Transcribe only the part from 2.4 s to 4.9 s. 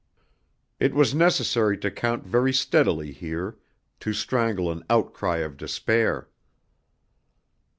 steadily here, to strangle an